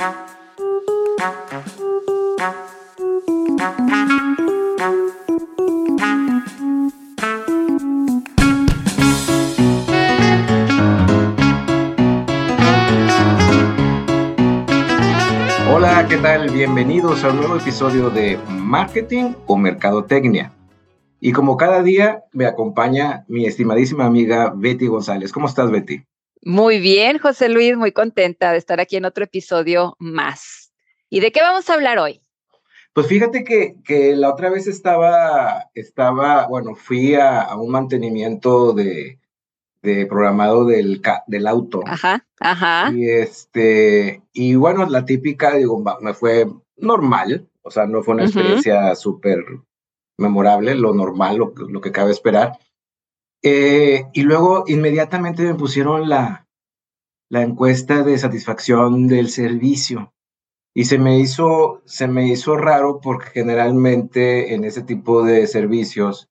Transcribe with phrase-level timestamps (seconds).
[0.00, 0.12] Hola,
[16.08, 16.48] ¿qué tal?
[16.50, 20.52] Bienvenidos a un nuevo episodio de Marketing o Mercadotecnia.
[21.20, 25.30] Y como cada día me acompaña mi estimadísima amiga Betty González.
[25.30, 26.04] ¿Cómo estás, Betty?
[26.42, 30.72] Muy bien, José Luis, muy contenta de estar aquí en otro episodio más.
[31.10, 32.22] ¿Y de qué vamos a hablar hoy?
[32.92, 39.20] Pues fíjate que, que la otra vez estaba, estaba, bueno, fui a un mantenimiento de,
[39.82, 41.82] de programado del, del auto.
[41.86, 42.90] Ajá, ajá.
[42.92, 48.24] Y este, y bueno, la típica, digo, me fue normal, o sea, no fue una
[48.24, 49.44] experiencia súper
[50.16, 52.58] memorable, lo normal, lo, lo que cabe esperar.
[53.42, 56.46] Eh, y luego inmediatamente me pusieron la,
[57.30, 60.12] la encuesta de satisfacción del servicio.
[60.74, 66.28] Y se me hizo, se me hizo raro porque generalmente en ese tipo de servicios,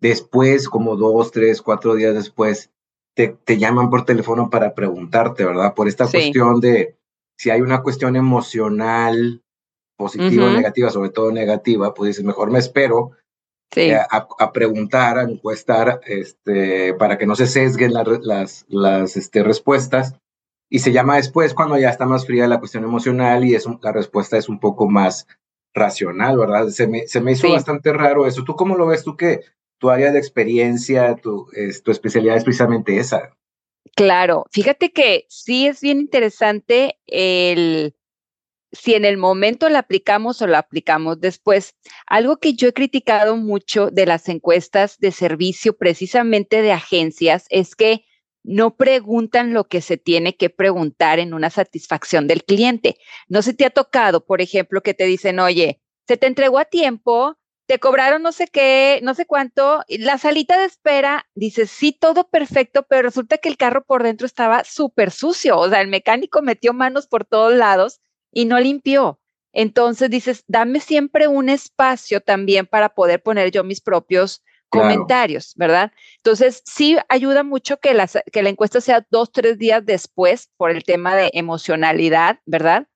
[0.00, 2.70] después, como dos, tres, cuatro días después,
[3.14, 5.74] te, llaman por teléfono para preguntarte, ¿verdad?
[5.74, 6.96] Por esta cuestión de
[7.36, 9.42] si hay una cuestión emocional
[9.96, 13.12] positiva o negativa, sobre todo negativa, pues dices, mejor me espero
[13.76, 20.14] eh, a, preguntar, a encuestar, este, para que no se sesguen las, las este, respuestas.
[20.68, 23.92] Y se llama después cuando ya está más fría la cuestión emocional y es la
[23.92, 25.26] respuesta es un poco más
[25.74, 26.68] racional, ¿verdad?
[26.68, 28.44] Se me, se me hizo bastante raro eso.
[28.44, 29.02] ¿Tú cómo lo ves?
[29.02, 29.40] ¿Tú que
[29.80, 31.48] tu área de experiencia, tu,
[31.82, 33.34] tu especialidad es precisamente esa.
[33.96, 37.94] Claro, fíjate que sí es bien interesante el
[38.72, 41.74] si en el momento la aplicamos o la aplicamos después.
[42.06, 47.74] Algo que yo he criticado mucho de las encuestas de servicio precisamente de agencias es
[47.74, 48.04] que
[48.42, 52.96] no preguntan lo que se tiene que preguntar en una satisfacción del cliente.
[53.28, 56.64] No se te ha tocado, por ejemplo, que te dicen, oye, se te entregó a
[56.64, 61.92] tiempo, te cobraron no sé qué, no sé cuánto, la salita de espera, dices, sí,
[61.92, 65.88] todo perfecto, pero resulta que el carro por dentro estaba súper sucio, o sea, el
[65.88, 68.00] mecánico metió manos por todos lados
[68.32, 69.20] y no limpió.
[69.52, 75.90] Entonces dices, dame siempre un espacio también para poder poner yo mis propios comentarios, ¿verdad?
[76.18, 80.70] Entonces, sí ayuda mucho que la, que la encuesta sea dos, tres días después por
[80.70, 82.86] el tema de emocionalidad, ¿verdad?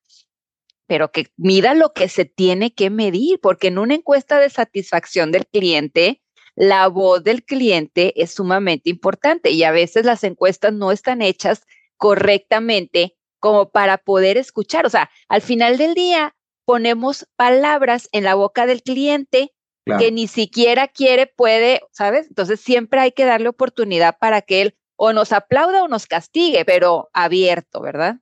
[0.86, 5.32] pero que mida lo que se tiene que medir, porque en una encuesta de satisfacción
[5.32, 6.22] del cliente,
[6.56, 11.62] la voz del cliente es sumamente importante y a veces las encuestas no están hechas
[11.96, 14.86] correctamente como para poder escuchar.
[14.86, 16.34] O sea, al final del día
[16.64, 19.52] ponemos palabras en la boca del cliente
[19.98, 22.26] que ni siquiera quiere, puede, ¿sabes?
[22.26, 26.64] Entonces siempre hay que darle oportunidad para que él o nos aplauda o nos castigue,
[26.64, 28.16] pero abierto, ¿verdad?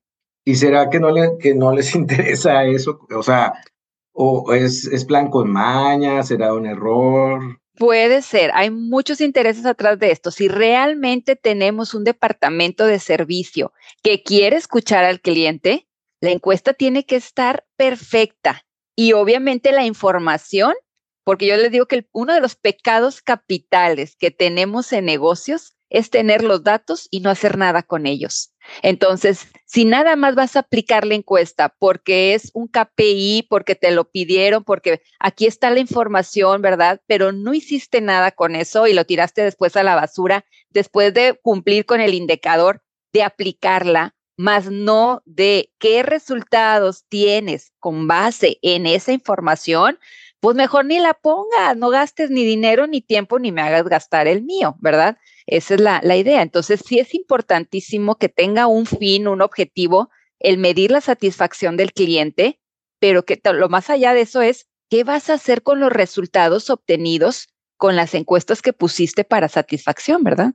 [0.44, 2.99] ¿Y será que no, le, que no les interesa eso?
[3.15, 3.53] O sea,
[4.12, 6.25] ¿o es, es plan con maña?
[6.25, 7.61] ¿Será un error?
[7.77, 10.31] Puede ser, hay muchos intereses atrás de esto.
[10.31, 13.72] Si realmente tenemos un departamento de servicio
[14.03, 15.88] que quiere escuchar al cliente,
[16.21, 20.75] la encuesta tiene que estar perfecta y obviamente la información,
[21.25, 26.08] porque yo les digo que uno de los pecados capitales que tenemos en negocios es
[26.10, 28.53] tener los datos y no hacer nada con ellos.
[28.82, 33.91] Entonces, si nada más vas a aplicar la encuesta porque es un KPI, porque te
[33.91, 37.00] lo pidieron, porque aquí está la información, ¿verdad?
[37.06, 41.38] Pero no hiciste nada con eso y lo tiraste después a la basura, después de
[41.42, 42.82] cumplir con el indicador
[43.12, 49.98] de aplicarla, más no de qué resultados tienes con base en esa información,
[50.42, 54.26] pues mejor ni la pongas, no gastes ni dinero, ni tiempo, ni me hagas gastar
[54.26, 55.16] el mío, ¿verdad?
[55.47, 56.42] Esa es la, idea.
[56.42, 60.10] Entonces, sí es importantísimo que tenga un fin, un objetivo,
[60.41, 62.58] el medir la satisfacción del cliente,
[62.98, 66.70] pero que lo más allá de eso es, ¿qué vas a hacer con los resultados
[66.70, 70.54] obtenidos con las encuestas que pusiste para satisfacción, verdad?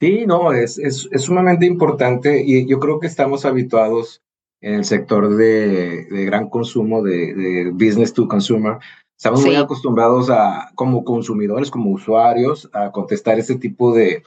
[0.00, 4.24] Sí, no, es, es, es sumamente importante y yo creo que estamos habituados
[4.60, 8.78] en el sector de, de gran consumo, de, business to consumer,
[9.20, 14.22] Estamos muy acostumbrados a, como consumidores, como usuarios, a contestar este tipo de,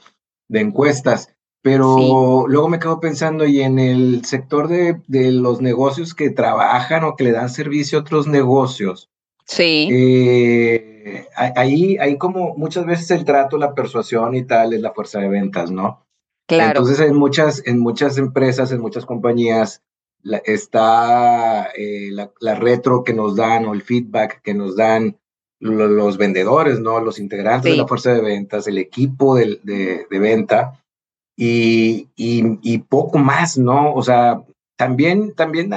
[0.46, 1.34] de encuestas.
[1.62, 7.02] Pero luego me quedo pensando, y en el sector de, de, los negocios que trabajan
[7.02, 9.10] o que le dan servicio a otros negocios.
[9.44, 9.88] Sí.
[9.90, 15.18] Eh, ahí, ahí como muchas veces el trato, la persuasión y tal es la fuerza
[15.18, 16.06] de ventas, ¿no?
[16.46, 16.78] Claro.
[16.78, 19.82] Entonces en muchas, en muchas empresas, en muchas compañías,
[20.44, 25.18] está eh, la, retro que nos dan o el feedback que nos dan
[25.60, 27.00] los vendedores, ¿no?
[27.00, 30.82] Los integrantes de la fuerza de ventas, el equipo de, de, venta
[31.36, 33.94] y, y, poco más, ¿no?
[33.94, 34.42] O sea,
[34.76, 35.70] también, también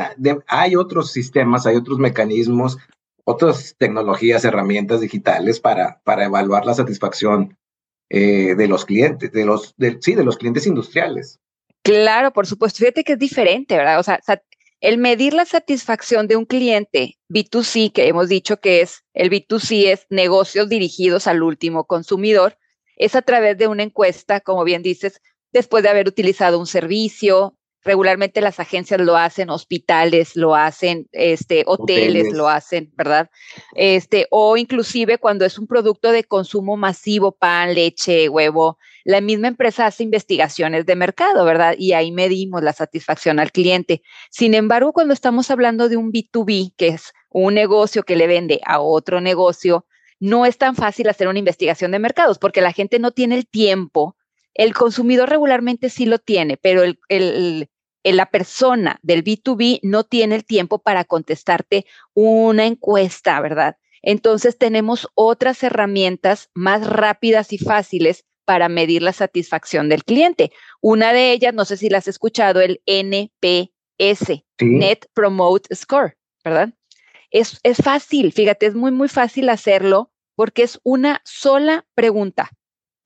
[0.48, 2.78] hay otros sistemas, hay otros mecanismos,
[3.24, 7.58] otras tecnologías, herramientas digitales para, para evaluar la satisfacción
[8.10, 11.40] eh, de los clientes, de los, sí, de los clientes industriales.
[11.88, 12.80] Claro, por supuesto.
[12.80, 13.98] Fíjate que es diferente, ¿verdad?
[13.98, 14.20] O sea,
[14.82, 19.94] el medir la satisfacción de un cliente B2C, que hemos dicho que es el B2C,
[19.94, 22.58] es negocios dirigidos al último consumidor,
[22.98, 25.22] es a través de una encuesta, como bien dices,
[25.54, 27.58] después de haber utilizado un servicio.
[27.84, 33.30] Regularmente las agencias lo hacen, hospitales lo hacen, este, hoteles, hoteles, lo hacen, ¿verdad?
[33.76, 38.78] Este, o inclusive cuando es un producto de consumo masivo, pan, leche, huevo,
[39.08, 41.76] la misma empresa hace investigaciones de mercado, ¿verdad?
[41.78, 44.02] Y ahí medimos la satisfacción al cliente.
[44.30, 48.60] Sin embargo, cuando estamos hablando de un B2B, que es un negocio que le vende
[48.66, 49.86] a otro negocio,
[50.20, 53.48] no es tan fácil hacer una investigación de mercados porque la gente no tiene el
[53.48, 54.17] tiempo.
[54.58, 57.70] El consumidor regularmente sí lo tiene, pero el,
[58.04, 63.78] la persona del B2B no tiene el tiempo para contestarte una encuesta, ¿verdad?
[64.02, 70.52] Entonces tenemos otras herramientas más rápidas y fáciles para medir la satisfacción del cliente.
[70.82, 76.74] Una de ellas, no sé si la has escuchado, el NPS, Net Promote Score, ¿verdad?
[77.30, 82.50] Es, es fácil, fíjate, es muy, muy fácil hacerlo porque es una sola pregunta,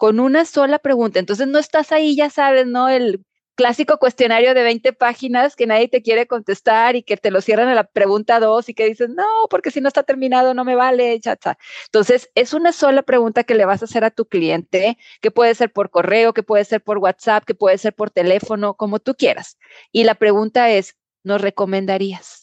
[0.01, 1.19] con una sola pregunta.
[1.19, 2.89] Entonces no estás ahí, ya sabes, ¿no?
[2.89, 7.39] El clásico cuestionario de 20 páginas que nadie te quiere contestar y que te lo
[7.39, 10.65] cierran a la pregunta 2 y que dices, no, porque si no está terminado no
[10.65, 11.55] me vale, chacha.
[11.85, 15.53] Entonces, es una sola pregunta que le vas a hacer a tu cliente, que puede
[15.53, 19.13] ser por correo, que puede ser por WhatsApp, que puede ser por teléfono, como tú
[19.13, 19.59] quieras.
[19.91, 22.40] Y la pregunta es, ¿nos recomendarías?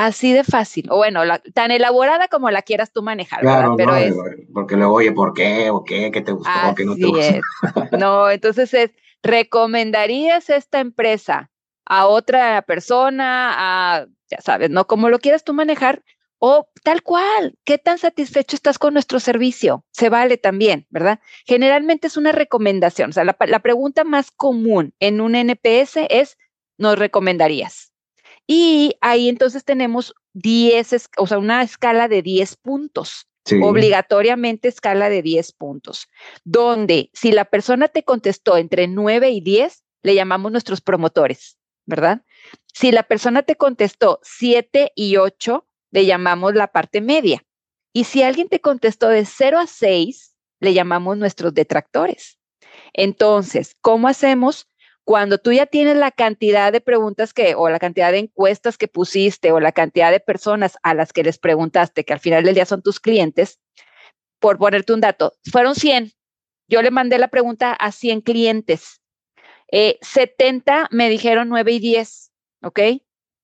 [0.00, 1.22] Así de fácil, o bueno,
[1.54, 3.40] tan elaborada como la quieras tú manejar.
[3.40, 4.14] Claro, Pero es,
[4.54, 5.70] porque luego, oye, ¿por qué?
[5.70, 6.12] ¿O qué?
[6.12, 6.52] ¿Qué te gustó?
[6.76, 7.96] ¿Qué no te gustó?
[7.98, 8.92] No, entonces es,
[9.24, 11.50] ¿recomendarías esta empresa
[11.84, 14.86] a otra persona, a, ya sabes, ¿no?
[14.86, 16.04] Como lo quieras tú manejar,
[16.38, 19.84] o tal cual, ¿qué tan satisfecho estás con nuestro servicio?
[19.90, 21.18] Se vale también, ¿verdad?
[21.44, 26.38] Generalmente es una recomendación, o sea, la, la pregunta más común en un NPS es,
[26.76, 27.88] ¿nos recomendarías?
[28.50, 33.26] Y ahí entonces tenemos 10, o sea, una escala de 10 puntos.
[33.62, 36.06] Obligatoriamente escala de 10 puntos,
[36.44, 41.56] donde si la persona te contestó entre 9 y 10, le llamamos nuestros promotores,
[41.86, 42.22] ¿verdad?
[42.74, 47.42] Si la persona te contestó 7 y 8, le llamamos la parte media.
[47.94, 52.38] Y si alguien te contestó de 0 a 6, le llamamos nuestros detractores.
[52.92, 54.68] Entonces, ¿cómo hacemos?
[55.08, 58.88] Cuando tú ya tienes la cantidad de preguntas que, o la cantidad de encuestas que
[58.88, 62.54] pusiste, o la cantidad de personas a las que les preguntaste, que al final del
[62.54, 63.58] día son tus clientes,
[64.38, 66.12] por ponerte un dato, fueron 100.
[66.68, 69.00] Yo le mandé la pregunta a 100 clientes.
[69.70, 72.30] 70 eh, me dijeron 9 y 10,
[72.64, 72.80] ¿ok?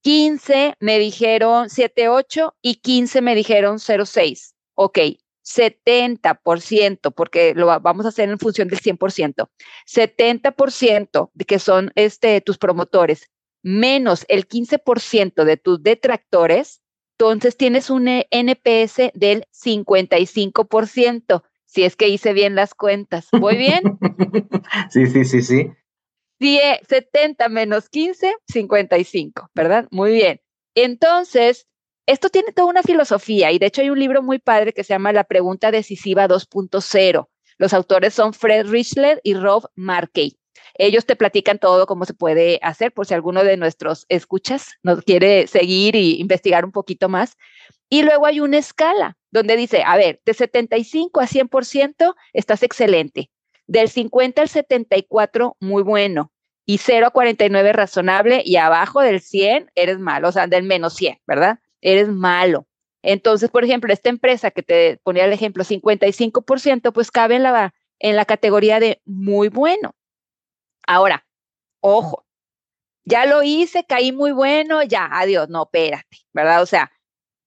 [0.02, 4.54] 15 me dijeron 7, 8 y 15 me dijeron 0, 6.
[4.74, 4.98] Ok,
[5.44, 9.48] 70%, porque lo vamos a hacer en función del 100%,
[9.86, 13.30] 70% de que son este, tus promotores,
[13.62, 16.80] menos el 15% de tus detractores,
[17.18, 23.28] entonces tienes un NPS del 55%, si es que hice bien las cuentas.
[23.32, 23.82] ¿Voy bien?
[24.90, 25.70] sí, sí, sí, sí.
[26.88, 29.88] 70 menos 15, 55, ¿verdad?
[29.90, 30.40] Muy bien.
[30.74, 31.66] Entonces,
[32.06, 34.92] esto tiene toda una filosofía y de hecho hay un libro muy padre que se
[34.94, 37.28] llama La pregunta decisiva 2.0.
[37.56, 40.38] Los autores son Fred Richler y Rob Markey.
[40.76, 45.02] Ellos te platican todo cómo se puede hacer por si alguno de nuestros escuchas nos
[45.02, 47.36] quiere seguir y investigar un poquito más.
[47.88, 53.30] Y luego hay una escala donde dice, a ver, de 75 a 100% estás excelente.
[53.66, 56.32] Del 50 al 74, muy bueno.
[56.66, 58.42] Y 0 a 49, razonable.
[58.44, 60.28] Y abajo del 100, eres malo.
[60.28, 61.58] O sea, del menos 100, ¿verdad?
[61.84, 62.66] Eres malo.
[63.02, 67.74] Entonces, por ejemplo, esta empresa que te ponía el ejemplo, 55%, pues cabe en la,
[67.98, 69.94] en la categoría de muy bueno.
[70.86, 71.26] Ahora,
[71.80, 72.26] ojo,
[73.04, 76.62] ya lo hice, caí muy bueno, ya, adiós, no, espérate, ¿verdad?
[76.62, 76.90] O sea,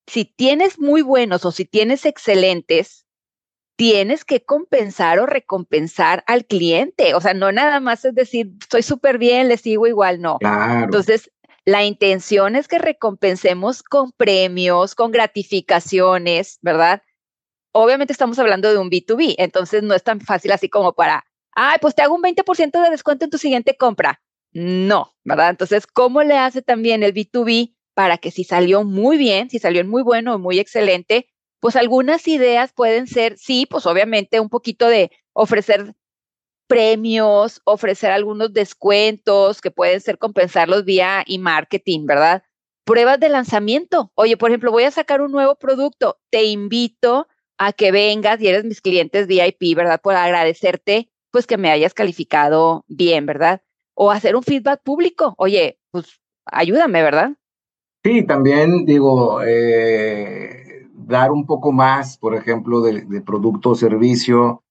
[0.05, 3.07] si tienes muy buenos o si tienes excelentes,
[3.75, 7.13] tienes que compensar o recompensar al cliente.
[7.15, 10.37] O sea, no nada más es decir, estoy súper bien, le sigo igual, no.
[10.41, 11.31] Entonces,
[11.67, 17.01] la intención es que recompensemos con premios, con gratificaciones, ¿verdad?
[17.73, 21.77] Obviamente estamos hablando de un B2B, entonces no es tan fácil así como para, ay,
[21.81, 24.21] pues te hago un 20% de descuento en tu siguiente compra.
[24.53, 25.49] No, ¿verdad?
[25.49, 29.83] Entonces, ¿cómo le hace también el B2B para que si salió muy bien, si salió
[29.83, 31.27] muy bueno o muy excelente,
[31.59, 35.95] pues algunas ideas pueden ser, sí, pues obviamente un poquito de ofrecer
[36.67, 42.43] premios, ofrecer algunos descuentos que pueden ser compensarlos vía e-marketing, ¿verdad?
[42.85, 44.11] Pruebas de lanzamiento.
[44.15, 48.47] Oye, por ejemplo, voy a sacar un nuevo producto, te invito a que vengas y
[48.47, 49.99] eres mis clientes VIP, ¿verdad?
[50.01, 53.61] Por agradecerte, pues que me hayas calificado bien, ¿verdad?
[53.93, 55.33] O hacer un feedback público.
[55.37, 57.31] Oye, pues ayúdame, ¿verdad?
[58.03, 64.63] Sí, también digo, eh, dar un poco más, por ejemplo, de, producto o servicio,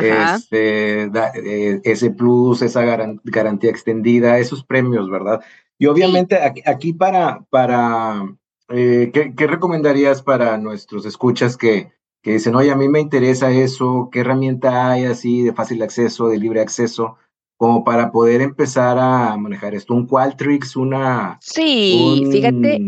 [0.00, 5.42] este, eh, ese plus, esa garantía extendida, esos premios, ¿verdad?
[5.78, 8.22] Y obviamente aquí, para, para
[8.68, 14.08] eh, ¿qué, recomendarías para nuestros escuchas que, que dicen, oye, a mí me interesa eso,
[14.12, 17.16] qué herramienta hay así de fácil acceso, de libre acceso?
[17.62, 22.78] como para poder empezar a manejar esto, un Qualtrics, una sí, fíjate,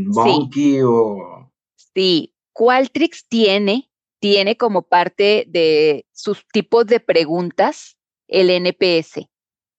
[0.53, 0.81] sí.
[0.83, 3.89] o sí, Qualtrics tiene
[4.25, 9.29] tiene como parte de sus tipos de preguntas el NPS.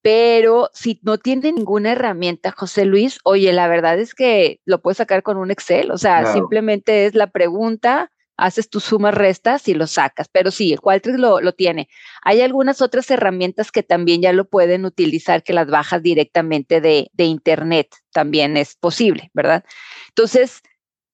[0.02, 4.98] Pero si no tiene ninguna herramienta, José Luis, oye, la verdad es que lo puedes
[4.98, 9.74] sacar con un Excel, o sea, simplemente es la pregunta, haces tus sumas, restas y
[9.74, 10.28] lo sacas.
[10.30, 11.88] Pero sí, el Qualtrics lo, lo tiene.
[12.22, 17.10] Hay algunas otras herramientas que también ya lo pueden utilizar, que las bajas directamente de,
[17.14, 17.88] de Internet.
[18.12, 19.64] También es posible, ¿verdad?
[20.10, 20.62] Entonces,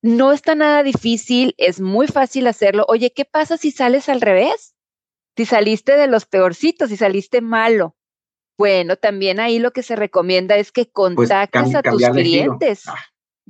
[0.02, 2.84] no está nada difícil, es muy fácil hacerlo.
[2.88, 4.74] Oye, ¿qué pasa si sales al revés?
[5.36, 7.96] Si saliste de los peorcitos, si saliste malo.
[8.58, 12.86] Bueno, también ahí lo que se recomienda es que pues, contactes a tus clientes.
[12.88, 12.98] Ah.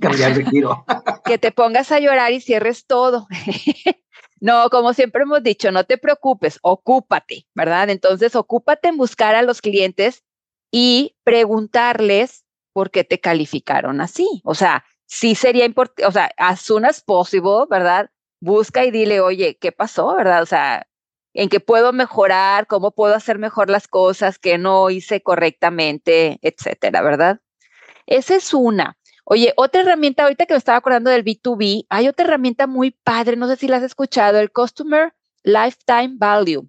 [0.01, 0.85] Cambiar de giro.
[1.25, 3.27] que te pongas a llorar y cierres todo.
[4.41, 7.91] no, como siempre hemos dicho, no te preocupes, ocúpate, ¿verdad?
[7.91, 10.23] Entonces, ocúpate en buscar a los clientes
[10.71, 14.41] y preguntarles por qué te calificaron así.
[14.45, 18.11] O sea, sí sería importante, o sea, as soon as possible, ¿verdad?
[18.41, 20.41] Busca y dile, oye, ¿qué pasó, verdad?
[20.43, 20.87] O sea,
[21.35, 22.67] ¿en qué puedo mejorar?
[22.67, 27.41] ¿Cómo puedo hacer mejor las cosas que no hice correctamente, etcétera, ¿verdad?
[28.07, 28.97] Esa es una.
[29.27, 33.37] Oye, otra herramienta, ahorita que me estaba acordando del B2B, hay otra herramienta muy padre,
[33.37, 35.13] no sé si la has escuchado, el Customer
[35.45, 36.67] Lifetime Value.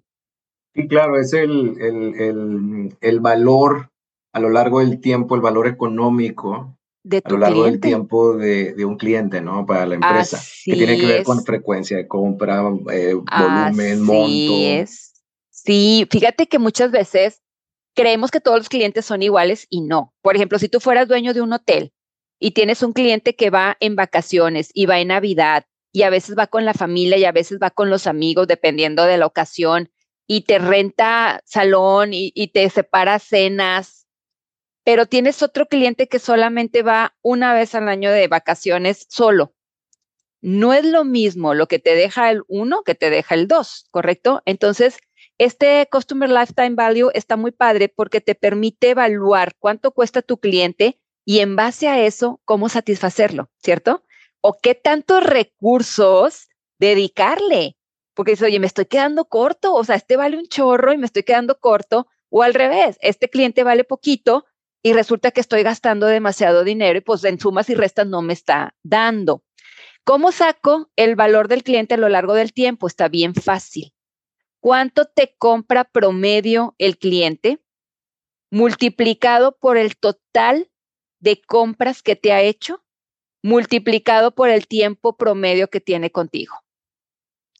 [0.74, 3.90] Sí, claro, es el, el, el, valor
[4.34, 8.72] a lo largo del tiempo, el valor económico de a lo largo del tiempo de,
[8.72, 9.66] de, un cliente, ¿no?
[9.66, 14.54] Para la empresa, que tiene que ver con frecuencia de compra, eh, volumen, monto.
[14.58, 15.12] Es.
[15.50, 17.42] Sí, fíjate que muchas veces
[17.94, 20.14] creemos que todos los clientes son iguales y no.
[20.22, 21.92] Por ejemplo, si tú fueras dueño de un hotel
[22.40, 26.36] y tienes un cliente que va en vacaciones y va en Navidad y a veces
[26.36, 29.90] va con la familia y a veces va con los amigos, dependiendo de la ocasión,
[30.26, 34.03] y te renta salón y, y te separa cenas,
[34.84, 39.54] pero tienes otro cliente que solamente va una vez al año de vacaciones solo.
[40.42, 43.88] No es lo mismo lo que te deja el uno que te deja el dos,
[43.90, 44.42] ¿correcto?
[44.44, 44.98] Entonces,
[45.38, 51.00] este Customer Lifetime Value está muy padre porque te permite evaluar cuánto cuesta tu cliente
[51.24, 54.04] y en base a eso, cómo satisfacerlo, ¿cierto?
[54.42, 56.48] O qué tantos recursos
[56.78, 57.78] dedicarle.
[58.12, 61.06] Porque dice, oye, me estoy quedando corto, o sea, este vale un chorro y me
[61.06, 64.44] estoy quedando corto, o al revés, este cliente vale poquito
[64.84, 68.34] y resulta que estoy gastando demasiado dinero y pues en sumas y restas no me
[68.34, 69.42] está dando.
[70.04, 72.86] ¿Cómo saco el valor del cliente a lo largo del tiempo?
[72.86, 73.92] Está bien fácil.
[74.60, 77.60] ¿Cuánto te compra promedio el cliente
[78.50, 80.70] multiplicado por el total
[81.18, 82.84] de compras que te ha hecho
[83.44, 86.54] multiplicado por el tiempo promedio que tiene contigo.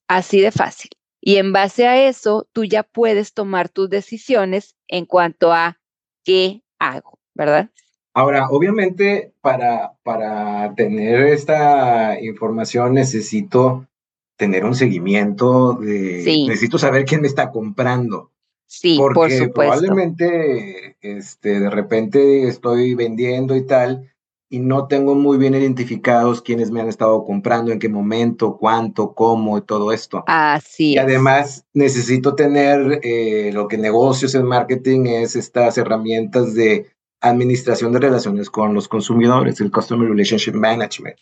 [0.08, 0.90] Así de fácil.
[1.20, 5.78] Y en base a eso, tú ya puedes tomar tus decisiones en cuanto a
[6.24, 7.70] qué hago, ¿verdad?
[8.12, 13.88] Ahora, obviamente, para, para tener esta información necesito
[14.36, 16.44] tener un seguimiento de...
[16.46, 18.30] Necesito saber quién me está comprando.
[18.66, 19.52] Sí, Porque por supuesto.
[19.54, 24.13] probablemente este, de repente estoy vendiendo y tal,
[24.54, 29.12] y no tengo muy bien identificados quiénes me han estado comprando, en qué momento, cuánto,
[29.12, 30.22] cómo y todo esto.
[30.28, 36.86] Así y además necesito tener eh, lo que negocios en marketing es estas herramientas de
[37.20, 41.16] administración de relaciones con los consumidores, el Customer Relationship Management.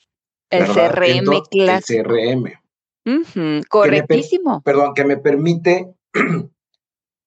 [0.51, 1.83] El CRM, claro.
[1.89, 2.53] El CRM.
[3.71, 4.61] correctísimo.
[4.63, 5.95] perdón, que me permite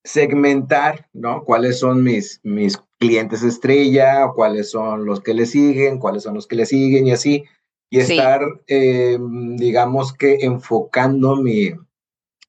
[0.06, 1.44] segmentar, ¿no?
[1.44, 4.30] ¿Cuáles son mis, mis clientes estrella?
[4.34, 6.00] ¿Cuáles son los que le siguen?
[6.00, 7.08] ¿Cuáles son los que le siguen?
[7.08, 7.44] Y así.
[7.90, 11.72] Y estar, eh, digamos que enfocando mi,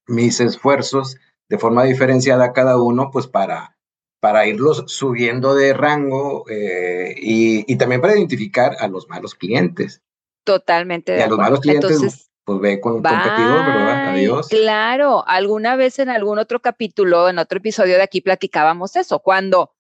[0.07, 1.17] mis esfuerzos
[1.49, 3.77] de forma diferenciada a cada uno, pues para,
[4.21, 10.03] para irlos subiendo de rango eh, y, y, también para identificar a los malos clientes.
[10.45, 11.19] Totalmente.
[11.19, 14.11] y a los malos clientes pues ve con competidor, ¿verdad?
[14.11, 14.47] Adiós.
[14.49, 19.75] Claro, alguna vez en algún otro capítulo, en otro episodio de aquí platicábamos eso, cuando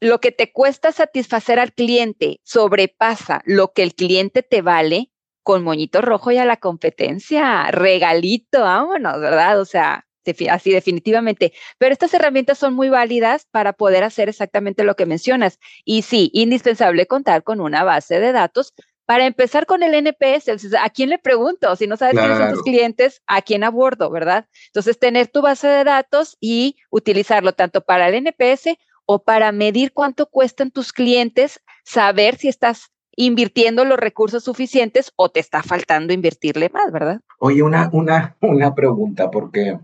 [0.00, 5.10] lo que te cuesta satisfacer al cliente sobrepasa lo que el cliente te vale,
[5.42, 9.58] con moñito rojo y a la competencia, regalito, vámonos, ¿verdad?
[9.58, 10.06] O sea,
[10.50, 11.54] así definitivamente.
[11.78, 15.58] Pero estas herramientas son muy válidas para poder hacer exactamente lo que mencionas.
[15.86, 18.74] Y sí, indispensable contar con una base de datos.
[19.08, 21.74] Para empezar con el NPS, ¿a quién le pregunto?
[21.76, 24.46] Si no sabes quiénes son tus clientes, ¿a quién abordo, verdad?
[24.66, 29.94] Entonces, tener tu base de datos y utilizarlo tanto para el NPS o para medir
[29.94, 36.12] cuánto cuestan tus clientes, saber si estás invirtiendo los recursos suficientes o te está faltando
[36.12, 37.22] invertirle más, ¿verdad?
[37.38, 39.78] Oye, una, una, una pregunta, porque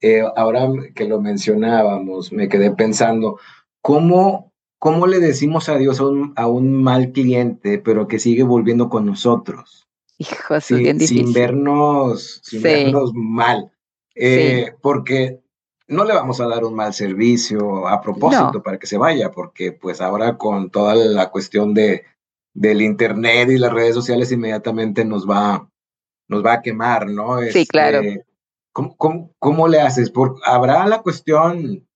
[0.00, 0.66] eh, ahora
[0.96, 3.38] que lo mencionábamos, me quedé pensando,
[3.80, 8.88] ¿cómo, cómo le decimos adiós a un, a un mal cliente, pero que sigue volviendo
[8.88, 9.88] con nosotros?
[10.18, 11.26] Hijo, eso bien difícil.
[11.26, 13.70] Sin vernos, sin vernos mal.
[14.14, 15.40] Eh, porque
[15.88, 19.72] no le vamos a dar un mal servicio a propósito para que se vaya, porque
[19.72, 22.04] pues ahora con toda la cuestión de
[22.54, 25.68] del internet y las redes sociales inmediatamente nos va
[26.28, 27.40] nos va a quemar, ¿no?
[27.52, 28.00] Sí, claro.
[28.00, 28.24] Este,
[28.72, 30.10] ¿Cómo, le haces?
[30.10, 31.86] Por, ¿Habrá la cuestión,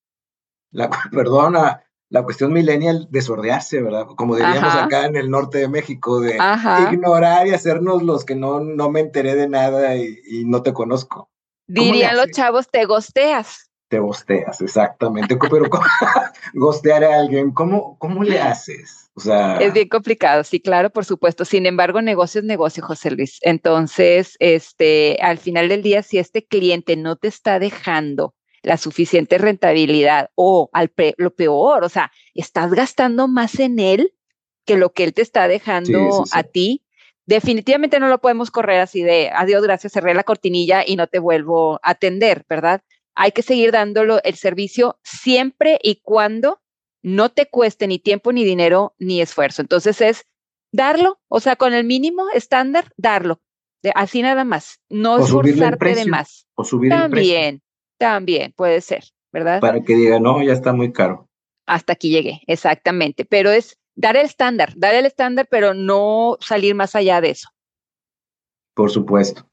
[0.70, 4.06] la, perdona, la cuestión millennial de sordearse, ¿verdad?
[4.16, 6.36] Como diríamos acá en el norte de México, de
[6.92, 11.30] ignorar y hacernos los que no, no me enteré de nada y, no te conozco.
[11.68, 13.70] Dirían los chavos, te gosteas.
[13.88, 15.36] Te gosteas, exactamente.
[15.36, 15.66] Pero
[16.54, 19.00] gostear a alguien, ¿cómo, cómo le haces?
[19.60, 21.44] es bien complicado, sí, claro, por supuesto.
[21.44, 23.38] Sin embargo, negocio es negocio, José Luis.
[23.42, 29.38] Entonces, este, al final del día, si este cliente no te está dejando la suficiente
[29.38, 34.14] rentabilidad o al lo peor, o sea, estás gastando más en él
[34.66, 36.84] que lo que él te está dejando a ti,
[37.26, 41.18] definitivamente no lo podemos correr así de adiós, gracias, cerré la cortinilla y no te
[41.18, 42.82] vuelvo a atender, ¿verdad?
[43.14, 46.60] Hay que seguir dándolo el servicio siempre y cuando
[47.02, 49.62] no te cueste ni tiempo, ni dinero, ni esfuerzo.
[49.62, 50.24] Entonces es
[50.72, 53.40] darlo, o sea, con el mínimo estándar, darlo.
[53.94, 56.46] así nada más, no esforzarte de más.
[56.54, 57.69] O subir también, el precio.
[58.00, 59.60] También, puede ser, ¿verdad?
[59.60, 61.28] Para que diga, no, ya está muy caro.
[61.66, 63.26] Hasta aquí llegué, exactamente.
[63.26, 67.50] Pero es dar el estándar, dar el estándar, pero no salir más allá de eso.
[68.74, 69.46] Por supuesto.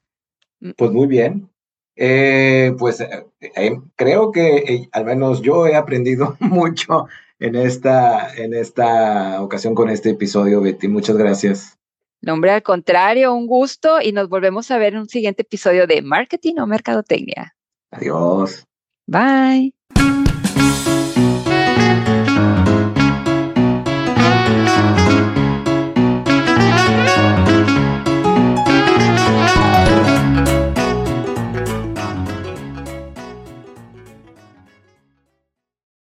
[0.60, 0.70] Mm.
[0.78, 1.50] Pues muy bien.
[1.94, 7.06] Eh, pues eh, eh, creo que al menos yo he aprendido mucho
[7.40, 10.88] en esta, en esta ocasión con este episodio, Betty.
[10.88, 11.76] Muchas gracias.
[12.22, 16.00] Nombre al contrario, un gusto y nos volvemos a ver en un siguiente episodio de
[16.00, 17.54] Marketing o Mercadotecnia.
[17.92, 18.64] Adiós.
[19.08, 19.72] Bye.